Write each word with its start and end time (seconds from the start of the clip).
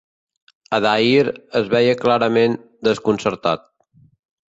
Adair 0.77 1.29
es 1.59 1.69
veia 1.73 1.93
clarament 2.05 2.57
desconcertat. 2.89 3.69